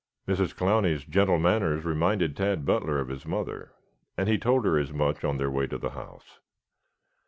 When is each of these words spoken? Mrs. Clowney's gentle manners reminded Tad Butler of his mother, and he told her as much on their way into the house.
Mrs. 0.27 0.55
Clowney's 0.55 1.05
gentle 1.05 1.37
manners 1.37 1.85
reminded 1.85 2.35
Tad 2.35 2.65
Butler 2.65 2.97
of 2.97 3.09
his 3.09 3.27
mother, 3.27 3.71
and 4.17 4.27
he 4.27 4.39
told 4.39 4.65
her 4.65 4.79
as 4.79 4.91
much 4.91 5.23
on 5.23 5.37
their 5.37 5.51
way 5.51 5.65
into 5.65 5.77
the 5.77 5.91
house. 5.91 6.39